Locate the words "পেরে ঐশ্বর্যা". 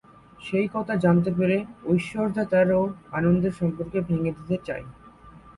1.37-2.43